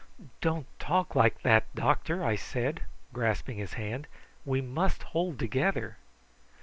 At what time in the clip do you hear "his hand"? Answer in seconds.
3.57-4.07